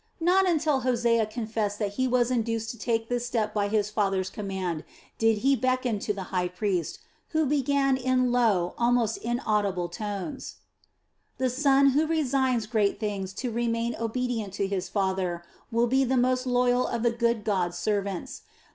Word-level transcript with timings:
Not 0.19 0.49
until 0.49 0.79
Hosea 0.79 1.27
confessed 1.27 1.77
that 1.77 1.93
he 1.93 2.07
was 2.07 2.31
induced 2.31 2.71
to 2.71 2.77
take 2.79 3.07
this 3.07 3.23
step 3.27 3.53
by 3.53 3.67
his 3.67 3.91
father's 3.91 4.31
command 4.31 4.83
did 5.19 5.37
he 5.45 5.55
beckon 5.55 5.99
to 5.99 6.11
the 6.11 6.23
high 6.33 6.47
priest, 6.47 6.97
who 7.33 7.45
began 7.45 7.97
in 7.97 8.31
low, 8.31 8.73
almost 8.79 9.17
inaudible 9.17 9.89
tones: 9.89 10.55
"The 11.37 11.51
son 11.51 11.89
who 11.91 12.07
resigns 12.07 12.65
great 12.65 12.99
things 12.99 13.31
to 13.45 13.51
remain 13.51 13.95
obedient 13.95 14.53
to 14.53 14.65
his 14.65 14.89
father 14.89 15.43
will 15.71 15.85
be 15.85 16.03
the 16.03 16.17
most 16.17 16.47
loyal 16.47 16.87
of 16.87 17.03
the 17.03 17.11
'good 17.11 17.43
god's' 17.43 17.77
servants. 17.77 18.41